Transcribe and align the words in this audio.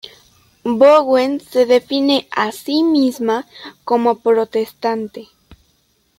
Bowen 0.63 1.39
se 1.39 1.67
define 1.67 2.27
a 2.35 2.51
sí 2.51 2.81
misma 2.81 3.45
como 3.85 4.17
protestante. 4.17 5.27